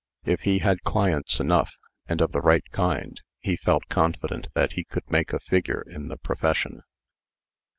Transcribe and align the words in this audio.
If 0.25 0.41
he 0.41 0.57
had 0.57 0.81
clients 0.81 1.39
enough, 1.39 1.75
and 2.07 2.21
of 2.21 2.31
the 2.31 2.41
right 2.41 2.63
kind, 2.71 3.21
he 3.37 3.55
felt 3.55 3.87
confident 3.87 4.47
that 4.55 4.71
he 4.71 4.83
could 4.83 5.07
make 5.11 5.31
a 5.31 5.39
figure 5.39 5.83
in 5.87 6.07
the 6.07 6.17
profession. 6.17 6.81